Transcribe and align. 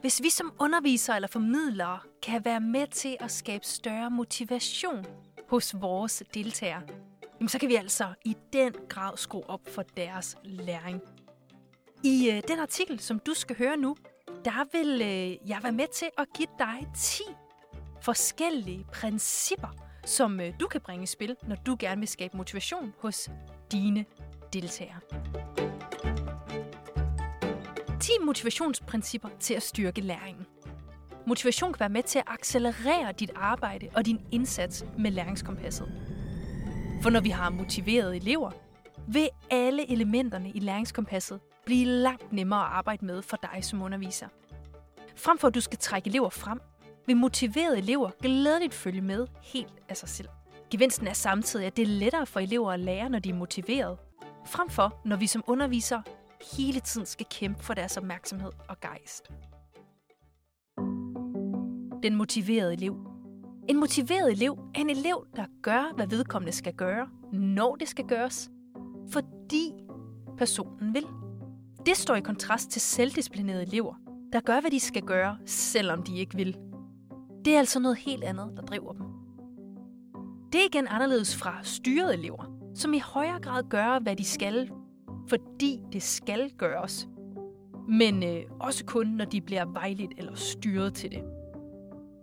Hvis 0.00 0.22
vi 0.22 0.30
som 0.30 0.52
undervisere 0.58 1.16
eller 1.16 1.28
formidlere 1.28 1.98
kan 2.22 2.44
være 2.44 2.60
med 2.60 2.86
til 2.86 3.16
at 3.20 3.30
skabe 3.30 3.64
større 3.64 4.10
motivation 4.10 5.06
hos 5.48 5.74
vores 5.80 6.22
deltagere, 6.34 6.82
jamen 7.40 7.48
så 7.48 7.58
kan 7.58 7.68
vi 7.68 7.74
altså 7.74 8.08
i 8.24 8.36
den 8.52 8.74
grad 8.88 9.16
skrue 9.16 9.50
op 9.50 9.60
for 9.68 9.82
deres 9.82 10.36
læring. 10.44 11.00
I 12.04 12.30
øh, 12.30 12.42
den 12.48 12.58
artikel, 12.58 13.00
som 13.00 13.18
du 13.18 13.34
skal 13.34 13.56
høre 13.56 13.76
nu, 13.76 13.96
der 14.44 14.64
vil 14.72 15.02
øh, 15.02 15.48
jeg 15.50 15.60
være 15.62 15.72
med 15.72 15.86
til 15.94 16.08
at 16.18 16.26
give 16.34 16.48
dig 16.58 16.86
10 16.96 17.22
forskellige 18.02 18.86
principper, 18.92 19.68
som 20.04 20.40
øh, 20.40 20.52
du 20.60 20.66
kan 20.66 20.80
bringe 20.80 21.02
i 21.02 21.06
spil, 21.06 21.36
når 21.42 21.56
du 21.56 21.76
gerne 21.78 21.98
vil 21.98 22.08
skabe 22.08 22.36
motivation 22.36 22.94
hos 22.98 23.30
dine 23.72 24.04
deltagere. 24.52 25.00
10 28.08 28.12
motivationsprincipper 28.24 29.28
til 29.40 29.54
at 29.54 29.62
styrke 29.62 30.00
læringen. 30.00 30.46
Motivation 31.26 31.72
kan 31.72 31.80
være 31.80 31.88
med 31.88 32.02
til 32.02 32.18
at 32.18 32.24
accelerere 32.26 33.12
dit 33.12 33.30
arbejde 33.34 33.88
og 33.94 34.06
din 34.06 34.20
indsats 34.32 34.84
med 34.98 35.10
læringskompasset. 35.10 35.92
For 37.02 37.10
når 37.10 37.20
vi 37.20 37.28
har 37.28 37.50
motiverede 37.50 38.16
elever, 38.16 38.50
vil 39.08 39.28
alle 39.50 39.90
elementerne 39.92 40.50
i 40.50 40.60
læringskompasset 40.60 41.40
blive 41.66 41.84
langt 41.84 42.32
nemmere 42.32 42.60
at 42.60 42.72
arbejde 42.72 43.06
med 43.06 43.22
for 43.22 43.36
dig 43.36 43.64
som 43.64 43.82
underviser. 43.82 44.28
Frem 45.16 45.38
for 45.38 45.48
at 45.48 45.54
du 45.54 45.60
skal 45.60 45.78
trække 45.78 46.08
elever 46.08 46.30
frem, 46.30 46.60
vil 47.06 47.16
motiverede 47.16 47.78
elever 47.78 48.10
glædeligt 48.22 48.74
følge 48.74 49.00
med 49.00 49.26
helt 49.42 49.74
af 49.88 49.96
sig 49.96 50.08
selv. 50.08 50.28
Gevinsten 50.70 51.06
er 51.08 51.12
samtidig, 51.12 51.66
at 51.66 51.76
det 51.76 51.82
er 51.82 51.86
lettere 51.86 52.26
for 52.26 52.40
elever 52.40 52.72
at 52.72 52.80
lære, 52.80 53.10
når 53.10 53.18
de 53.18 53.30
er 53.30 53.34
motiveret, 53.34 53.98
frem 54.46 54.70
for 54.70 55.00
når 55.04 55.16
vi 55.16 55.26
som 55.26 55.44
undervisere 55.46 56.02
hele 56.56 56.80
tiden 56.80 57.06
skal 57.06 57.26
kæmpe 57.30 57.62
for 57.62 57.74
deres 57.74 57.96
opmærksomhed 57.96 58.50
og 58.68 58.80
gejst. 58.80 59.30
Den 62.02 62.14
motiverede 62.14 62.72
elev. 62.72 62.96
En 63.68 63.80
motiveret 63.80 64.32
elev 64.32 64.58
er 64.74 64.80
en 64.80 64.90
elev, 64.90 65.26
der 65.36 65.44
gør, 65.62 65.92
hvad 65.96 66.06
vedkommende 66.06 66.52
skal 66.52 66.74
gøre, 66.74 67.08
når 67.32 67.76
det 67.76 67.88
skal 67.88 68.04
gøres, 68.04 68.50
fordi 69.10 69.72
personen 70.38 70.94
vil. 70.94 71.06
Det 71.86 71.96
står 71.96 72.14
i 72.14 72.20
kontrast 72.20 72.70
til 72.70 72.80
selvdisciplinerede 72.80 73.62
elever, 73.62 73.94
der 74.32 74.40
gør, 74.40 74.60
hvad 74.60 74.70
de 74.70 74.80
skal 74.80 75.02
gøre, 75.02 75.38
selvom 75.46 76.02
de 76.02 76.18
ikke 76.18 76.36
vil. 76.36 76.56
Det 77.44 77.54
er 77.54 77.58
altså 77.58 77.80
noget 77.80 77.98
helt 77.98 78.24
andet, 78.24 78.52
der 78.56 78.62
driver 78.62 78.92
dem. 78.92 79.06
Det 80.52 80.60
er 80.60 80.66
igen 80.66 80.88
anderledes 80.88 81.36
fra 81.36 81.58
styrede 81.62 82.14
elever, 82.14 82.44
som 82.74 82.94
i 82.94 82.98
højere 82.98 83.40
grad 83.40 83.62
gør, 83.68 83.98
hvad 83.98 84.16
de 84.16 84.24
skal, 84.24 84.70
fordi 85.28 85.80
det 85.92 86.02
skal 86.02 86.50
gøres. 86.50 87.08
Men 87.88 88.22
øh, 88.22 88.42
også 88.60 88.84
kun, 88.84 89.06
når 89.06 89.24
de 89.24 89.40
bliver 89.40 89.64
vejledt 89.64 90.12
eller 90.18 90.34
styret 90.34 90.94
til 90.94 91.10
det. 91.10 91.22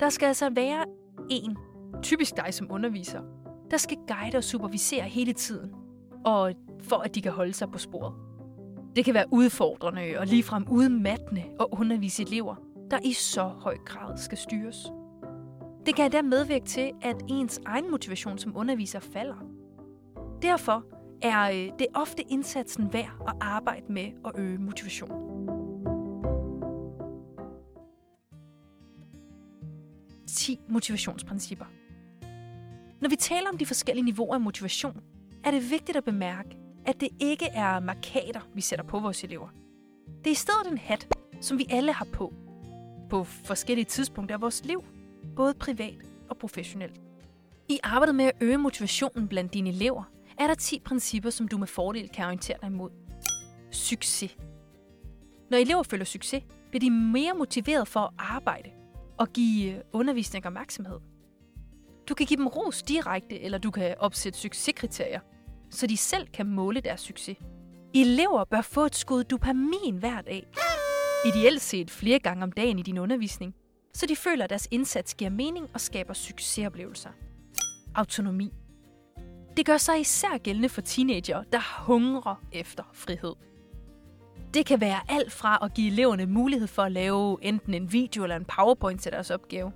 Der 0.00 0.08
skal 0.08 0.26
altså 0.26 0.50
være 0.50 0.84
en, 1.30 1.56
typisk 2.02 2.36
dig 2.36 2.54
som 2.54 2.66
underviser, 2.70 3.20
der 3.70 3.76
skal 3.76 3.96
guide 4.08 4.36
og 4.36 4.44
supervisere 4.44 5.02
hele 5.02 5.32
tiden, 5.32 5.70
og 6.24 6.52
for 6.80 6.96
at 6.96 7.14
de 7.14 7.22
kan 7.22 7.32
holde 7.32 7.52
sig 7.52 7.70
på 7.70 7.78
sporet. 7.78 8.14
Det 8.96 9.04
kan 9.04 9.14
være 9.14 9.26
udfordrende 9.30 10.14
og 10.18 10.26
ligefrem 10.26 10.66
udmattende 10.70 11.44
at 11.60 11.66
undervise 11.70 12.22
elever, 12.22 12.54
der 12.90 12.98
i 13.04 13.12
så 13.12 13.42
høj 13.42 13.76
grad 13.86 14.16
skal 14.16 14.38
styres. 14.38 14.92
Det 15.86 15.96
kan 15.96 16.04
endda 16.04 16.22
medvirke 16.22 16.64
til, 16.64 16.92
at 17.02 17.16
ens 17.28 17.60
egen 17.66 17.90
motivation 17.90 18.38
som 18.38 18.56
underviser 18.56 19.00
falder. 19.00 19.44
Derfor 20.42 20.84
er 21.22 21.50
øh, 21.50 21.78
det 21.78 21.86
ofte 21.94 22.22
indsatsen 22.22 22.92
værd 22.92 23.10
at 23.28 23.34
arbejde 23.40 23.92
med 23.92 24.10
at 24.24 24.32
øge 24.34 24.58
motivation. 24.58 25.28
Motivationsprincipper. 30.68 31.64
Når 33.00 33.08
vi 33.08 33.16
taler 33.16 33.48
om 33.52 33.58
de 33.58 33.66
forskellige 33.66 34.04
niveauer 34.04 34.34
af 34.34 34.40
motivation, 34.40 35.00
er 35.44 35.50
det 35.50 35.70
vigtigt 35.70 35.96
at 35.96 36.04
bemærke, 36.04 36.56
at 36.86 37.00
det 37.00 37.08
ikke 37.20 37.46
er 37.46 37.80
markader, 37.80 38.48
vi 38.54 38.60
sætter 38.60 38.84
på 38.84 39.00
vores 39.00 39.24
elever. 39.24 39.48
Det 40.18 40.26
er 40.26 40.30
i 40.30 40.34
stedet 40.34 40.70
en 40.70 40.78
hat, 40.78 41.08
som 41.40 41.58
vi 41.58 41.66
alle 41.70 41.92
har 41.92 42.06
på, 42.12 42.34
på 43.10 43.24
forskellige 43.24 43.84
tidspunkter 43.84 44.34
af 44.36 44.40
vores 44.40 44.64
liv, 44.64 44.84
både 45.36 45.54
privat 45.54 45.98
og 46.28 46.36
professionelt. 46.36 47.00
I 47.68 47.78
arbejdet 47.82 48.14
med 48.14 48.24
at 48.24 48.32
øge 48.40 48.58
motivationen 48.58 49.28
blandt 49.28 49.54
dine 49.54 49.68
elever, 49.68 50.02
er 50.38 50.46
der 50.46 50.54
10 50.54 50.80
principper, 50.80 51.30
som 51.30 51.48
du 51.48 51.58
med 51.58 51.66
fordel 51.66 52.08
kan 52.08 52.24
orientere 52.24 52.56
dig 52.60 52.66
imod. 52.66 52.90
Succes. 53.70 54.36
Når 55.50 55.58
elever 55.58 55.82
føler 55.82 56.04
succes, 56.04 56.42
bliver 56.70 56.80
de 56.80 56.90
mere 56.90 57.34
motiveret 57.34 57.88
for 57.88 58.00
at 58.00 58.10
arbejde 58.18 58.70
og 59.18 59.32
give 59.32 59.72
øh, 59.72 59.80
undervisning 59.92 60.46
opmærksomhed. 60.46 60.98
Du 62.08 62.14
kan 62.14 62.26
give 62.26 62.36
dem 62.36 62.46
ros 62.46 62.82
direkte, 62.82 63.40
eller 63.40 63.58
du 63.58 63.70
kan 63.70 63.94
opsætte 63.98 64.38
succeskriterier, 64.38 65.20
så 65.70 65.86
de 65.86 65.96
selv 65.96 66.26
kan 66.26 66.46
måle 66.46 66.80
deres 66.80 67.00
succes. 67.00 67.36
Elever 67.94 68.44
bør 68.44 68.60
få 68.60 68.84
et 68.84 68.94
skud 68.94 69.24
dopamin 69.24 69.96
hver 69.98 70.20
dag. 70.20 70.46
Ideelt 71.26 71.62
set 71.62 71.90
flere 71.90 72.18
gange 72.18 72.42
om 72.42 72.52
dagen 72.52 72.78
i 72.78 72.82
din 72.82 72.98
undervisning, 72.98 73.54
så 73.94 74.06
de 74.06 74.16
føler, 74.16 74.44
at 74.44 74.50
deres 74.50 74.68
indsats 74.70 75.14
giver 75.14 75.30
mening 75.30 75.70
og 75.74 75.80
skaber 75.80 76.14
succesoplevelser. 76.14 77.10
Autonomi. 77.94 78.52
Det 79.56 79.66
gør 79.66 79.76
sig 79.76 80.00
især 80.00 80.38
gældende 80.38 80.68
for 80.68 80.80
teenager, 80.80 81.42
der 81.42 81.84
hungrer 81.84 82.34
efter 82.52 82.82
frihed. 82.92 83.34
Det 84.54 84.66
kan 84.66 84.80
være 84.80 85.00
alt 85.08 85.32
fra 85.32 85.58
at 85.62 85.74
give 85.74 85.92
eleverne 85.92 86.26
mulighed 86.26 86.66
for 86.66 86.82
at 86.82 86.92
lave 86.92 87.38
enten 87.44 87.74
en 87.74 87.92
video 87.92 88.22
eller 88.22 88.36
en 88.36 88.44
powerpoint 88.44 89.02
til 89.02 89.12
deres 89.12 89.30
opgave, 89.30 89.72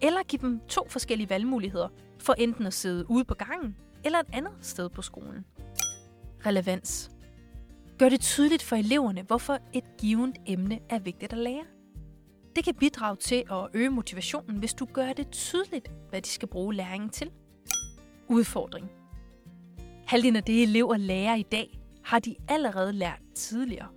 eller 0.00 0.22
give 0.22 0.42
dem 0.42 0.60
to 0.68 0.86
forskellige 0.88 1.30
valgmuligheder 1.30 1.88
for 2.18 2.32
enten 2.32 2.66
at 2.66 2.74
sidde 2.74 3.10
ude 3.10 3.24
på 3.24 3.34
gangen 3.34 3.76
eller 4.04 4.18
et 4.18 4.26
andet 4.32 4.52
sted 4.60 4.88
på 4.88 5.02
skolen. 5.02 5.44
Relevans. 6.46 7.10
Gør 7.98 8.08
det 8.08 8.20
tydeligt 8.20 8.62
for 8.62 8.76
eleverne, 8.76 9.22
hvorfor 9.22 9.58
et 9.72 9.96
givet 9.98 10.36
emne 10.46 10.78
er 10.88 10.98
vigtigt 10.98 11.32
at 11.32 11.38
lære. 11.38 11.64
Det 12.56 12.64
kan 12.64 12.74
bidrage 12.74 13.16
til 13.16 13.44
at 13.50 13.68
øge 13.74 13.90
motivationen, 13.90 14.58
hvis 14.58 14.74
du 14.74 14.84
gør 14.84 15.12
det 15.12 15.30
tydeligt, 15.30 15.90
hvad 16.10 16.22
de 16.22 16.28
skal 16.28 16.48
bruge 16.48 16.74
læringen 16.74 17.10
til. 17.10 17.30
Udfordring. 18.30 18.90
Halvdelen 20.06 20.36
af 20.36 20.44
det, 20.44 20.62
elever 20.62 20.96
lærer 20.96 21.34
i 21.34 21.42
dag, 21.42 21.80
har 22.04 22.18
de 22.18 22.36
allerede 22.48 22.92
lært 22.92 23.20
tidligere. 23.34 23.88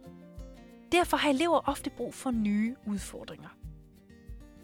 Derfor 0.91 1.17
har 1.17 1.29
elever 1.29 1.69
ofte 1.69 1.89
brug 1.89 2.13
for 2.13 2.31
nye 2.31 2.75
udfordringer. 2.87 3.49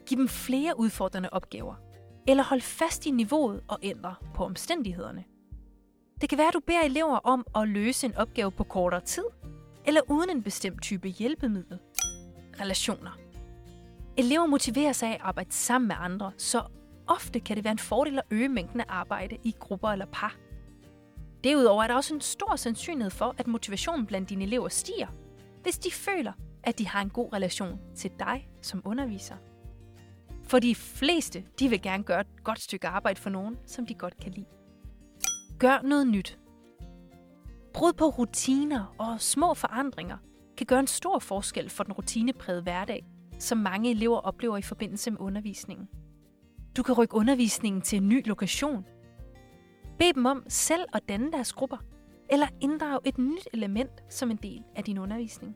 Giv 0.05 0.17
dem 0.17 0.27
flere 0.27 0.79
udfordrende 0.79 1.29
opgaver, 1.31 1.75
eller 2.27 2.43
hold 2.43 2.61
fast 2.61 3.05
i 3.05 3.11
niveauet 3.11 3.61
og 3.67 3.79
ændre 3.81 4.15
på 4.33 4.45
omstændighederne. 4.45 5.23
Det 6.21 6.29
kan 6.29 6.37
være, 6.37 6.47
at 6.47 6.53
du 6.53 6.59
beder 6.59 6.81
elever 6.81 7.17
om 7.17 7.45
at 7.55 7.67
løse 7.67 8.07
en 8.07 8.15
opgave 8.15 8.51
på 8.51 8.63
kortere 8.63 9.01
tid, 9.01 9.25
eller 9.85 10.01
uden 10.09 10.29
en 10.29 10.43
bestemt 10.43 10.81
type 10.81 11.07
hjælpemiddel. 11.07 11.79
Relationer. 12.61 13.17
Elever 14.17 14.45
motiverer 14.45 14.93
sig 14.93 15.09
af 15.09 15.13
at 15.13 15.21
arbejde 15.21 15.53
sammen 15.53 15.87
med 15.87 15.95
andre, 15.99 16.31
så 16.37 16.61
ofte 17.07 17.39
kan 17.39 17.55
det 17.55 17.63
være 17.63 17.71
en 17.71 17.79
fordel 17.79 18.17
at 18.17 18.25
øge 18.31 18.49
mængden 18.49 18.79
af 18.79 18.85
arbejde 18.89 19.37
i 19.43 19.55
grupper 19.59 19.89
eller 19.89 20.05
par. 20.05 20.35
Derudover 21.43 21.83
er 21.83 21.87
der 21.87 21.95
også 21.95 22.13
en 22.13 22.21
stor 22.21 22.55
sandsynlighed 22.55 23.11
for, 23.11 23.35
at 23.37 23.47
motivationen 23.47 24.05
blandt 24.05 24.29
dine 24.29 24.43
elever 24.43 24.69
stiger, 24.69 25.07
hvis 25.63 25.77
de 25.77 25.91
føler, 25.91 26.33
at 26.63 26.79
de 26.79 26.87
har 26.87 27.01
en 27.01 27.09
god 27.09 27.33
relation 27.33 27.79
til 27.95 28.11
dig 28.19 28.47
som 28.61 28.81
underviser. 28.85 29.35
For 30.43 30.59
de 30.59 30.75
fleste, 30.75 31.45
de 31.59 31.69
vil 31.69 31.81
gerne 31.81 32.03
gøre 32.03 32.21
et 32.21 32.43
godt 32.43 32.61
stykke 32.61 32.87
arbejde 32.87 33.21
for 33.21 33.29
nogen, 33.29 33.57
som 33.65 33.85
de 33.85 33.93
godt 33.93 34.17
kan 34.17 34.31
lide. 34.31 34.45
Gør 35.59 35.81
noget 35.81 36.07
nyt. 36.07 36.39
Brud 37.73 37.93
på 37.93 38.09
rutiner 38.09 38.95
og 38.97 39.21
små 39.21 39.53
forandringer 39.53 40.17
kan 40.57 40.65
gøre 40.65 40.79
en 40.79 40.87
stor 40.87 41.19
forskel 41.19 41.69
for 41.69 41.83
den 41.83 41.93
rutineprægede 41.93 42.61
hverdag, 42.61 43.05
som 43.39 43.57
mange 43.57 43.91
elever 43.91 44.17
oplever 44.17 44.57
i 44.57 44.61
forbindelse 44.61 45.11
med 45.11 45.19
undervisningen. 45.19 45.87
Du 46.77 46.83
kan 46.83 46.95
rykke 46.95 47.15
undervisningen 47.15 47.81
til 47.81 47.97
en 47.97 48.09
ny 48.09 48.27
lokation. 48.27 48.85
Bed 49.99 50.13
dem 50.13 50.25
om 50.25 50.43
selv 50.47 50.85
at 50.93 51.01
danne 51.09 51.31
deres 51.31 51.53
grupper, 51.53 51.77
eller 52.29 52.47
inddrage 52.61 52.99
et 53.05 53.17
nyt 53.17 53.47
element 53.53 53.91
som 54.09 54.31
en 54.31 54.37
del 54.37 54.63
af 54.75 54.83
din 54.83 54.97
undervisning. 54.97 55.55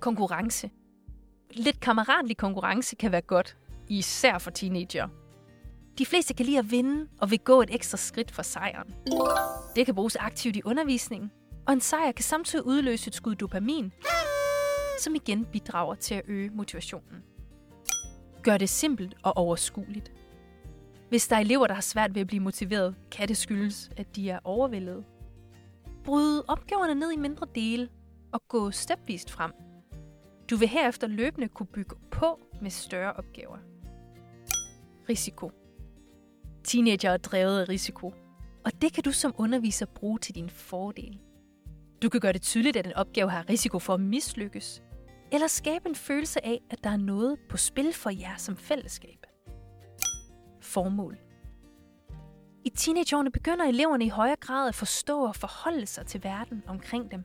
Konkurrence. 0.00 0.70
Lidt 1.50 1.80
kammeratlig 1.80 2.36
konkurrence 2.36 2.96
kan 2.96 3.12
være 3.12 3.20
godt, 3.20 3.56
især 3.88 4.38
for 4.38 4.50
teenager. 4.50 5.08
De 5.98 6.06
fleste 6.06 6.34
kan 6.34 6.46
lide 6.46 6.58
at 6.58 6.70
vinde 6.70 7.08
og 7.20 7.30
vil 7.30 7.38
gå 7.38 7.62
et 7.62 7.74
ekstra 7.74 7.96
skridt 7.96 8.30
for 8.30 8.42
sejren. 8.42 8.94
Det 9.76 9.86
kan 9.86 9.94
bruges 9.94 10.16
aktivt 10.16 10.56
i 10.56 10.62
undervisningen, 10.64 11.30
og 11.66 11.72
en 11.72 11.80
sejr 11.80 12.12
kan 12.12 12.24
samtidig 12.24 12.66
udløse 12.66 13.08
et 13.08 13.14
skud 13.14 13.34
dopamin, 13.34 13.92
som 14.98 15.14
igen 15.14 15.44
bidrager 15.44 15.94
til 15.94 16.14
at 16.14 16.22
øge 16.26 16.50
motivationen. 16.50 17.22
Gør 18.42 18.58
det 18.58 18.68
simpelt 18.68 19.16
og 19.22 19.36
overskueligt. 19.36 20.12
Hvis 21.08 21.28
der 21.28 21.36
er 21.36 21.40
elever, 21.40 21.66
der 21.66 21.74
har 21.74 21.82
svært 21.82 22.14
ved 22.14 22.20
at 22.20 22.26
blive 22.26 22.42
motiveret, 22.42 22.94
kan 23.10 23.28
det 23.28 23.36
skyldes, 23.36 23.90
at 23.96 24.16
de 24.16 24.30
er 24.30 24.38
overvældet. 24.44 25.04
Bryd 26.04 26.42
opgaverne 26.48 26.94
ned 26.94 27.12
i 27.12 27.16
mindre 27.16 27.46
dele 27.54 27.88
og 28.32 28.48
gå 28.48 28.70
stepvist 28.70 29.30
frem. 29.30 29.52
Du 30.50 30.56
vil 30.56 30.68
herefter 30.68 31.06
løbende 31.06 31.48
kunne 31.48 31.66
bygge 31.66 31.96
på 32.10 32.40
med 32.62 32.70
større 32.70 33.12
opgaver. 33.12 33.58
Risiko. 35.08 35.52
Teenager 36.64 37.10
er 37.10 37.16
drevet 37.16 37.60
af 37.60 37.68
risiko, 37.68 38.14
og 38.64 38.82
det 38.82 38.92
kan 38.92 39.04
du 39.04 39.12
som 39.12 39.34
underviser 39.38 39.86
bruge 39.86 40.18
til 40.18 40.34
din 40.34 40.50
fordel. 40.50 41.18
Du 42.02 42.08
kan 42.08 42.20
gøre 42.20 42.32
det 42.32 42.42
tydeligt, 42.42 42.76
at 42.76 42.86
en 42.86 42.92
opgave 42.92 43.30
har 43.30 43.50
risiko 43.50 43.78
for 43.78 43.94
at 43.94 44.00
mislykkes, 44.00 44.82
eller 45.32 45.46
skabe 45.46 45.88
en 45.88 45.94
følelse 45.94 46.46
af, 46.46 46.60
at 46.70 46.84
der 46.84 46.90
er 46.90 46.96
noget 46.96 47.38
på 47.48 47.56
spil 47.56 47.92
for 47.92 48.10
jer 48.10 48.36
som 48.36 48.56
fællesskab. 48.56 49.26
Formål. 50.60 51.18
I 52.64 52.70
teenageårene 52.70 53.30
begynder 53.30 53.64
eleverne 53.64 54.04
i 54.04 54.08
højere 54.08 54.36
grad 54.36 54.68
at 54.68 54.74
forstå 54.74 55.24
og 55.24 55.36
forholde 55.36 55.86
sig 55.86 56.06
til 56.06 56.24
verden 56.24 56.62
omkring 56.66 57.10
dem. 57.10 57.24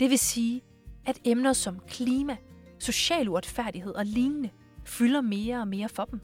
Det 0.00 0.10
vil 0.10 0.18
sige, 0.18 0.62
at 1.06 1.20
emner 1.24 1.52
som 1.52 1.80
klima, 1.86 2.36
social 2.78 3.28
uretfærdighed 3.28 3.94
og 3.94 4.06
lignende 4.06 4.50
fylder 4.84 5.20
mere 5.20 5.60
og 5.60 5.68
mere 5.68 5.88
for 5.88 6.04
dem. 6.04 6.20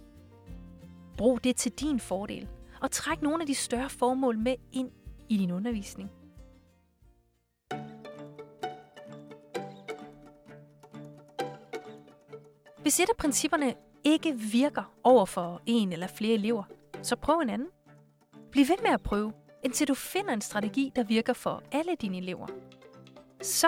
Brug 1.19 1.45
det 1.45 1.57
til 1.57 1.73
din 1.73 2.01
fordel, 2.01 2.49
og 2.81 2.91
træk 2.91 3.23
nogle 3.23 3.43
af 3.43 3.47
de 3.47 3.55
større 3.55 3.91
formål 3.91 4.39
med 4.39 4.55
ind 4.73 4.91
i 5.29 5.37
din 5.37 5.51
undervisning. 5.51 6.11
Hvis 12.85 13.01
et 13.01 13.09
af 13.09 13.17
principperne 13.17 13.75
ikke 14.05 14.35
virker 14.39 14.83
over 15.05 15.27
for 15.27 15.63
en 15.67 15.93
eller 15.93 16.07
flere 16.07 16.35
elever, 16.35 16.65
så 17.03 17.17
prøv 17.17 17.39
en 17.39 17.51
anden. 17.51 17.69
Bliv 18.53 18.69
ved 18.69 18.77
med 18.83 18.91
at 18.91 19.03
prøve, 19.03 19.33
indtil 19.63 19.89
du 19.89 19.95
finder 19.95 20.33
en 20.33 20.41
strategi, 20.41 20.93
der 20.97 21.05
virker 21.05 21.33
for 21.33 21.63
alle 21.73 21.97
dine 22.01 22.17
elever. 22.17 22.47
Så 23.43 23.67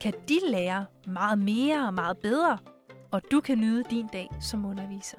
kan 0.00 0.12
de 0.28 0.38
lære 0.48 0.86
meget 1.06 1.38
mere 1.38 1.86
og 1.86 1.94
meget 1.94 2.18
bedre, 2.18 2.58
og 3.10 3.22
du 3.30 3.40
kan 3.40 3.58
nyde 3.58 3.84
din 3.90 4.06
dag 4.06 4.28
som 4.40 4.64
underviser. 4.64 5.18